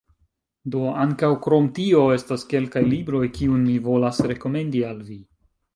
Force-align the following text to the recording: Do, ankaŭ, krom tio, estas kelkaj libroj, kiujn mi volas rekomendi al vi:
Do, 0.75 0.79
ankaŭ, 1.03 1.29
krom 1.47 1.67
tio, 1.79 2.01
estas 2.15 2.47
kelkaj 2.55 2.85
libroj, 2.95 3.25
kiujn 3.39 3.65
mi 3.71 3.79
volas 3.89 4.27
rekomendi 4.33 4.85
al 4.93 5.07
vi: 5.13 5.25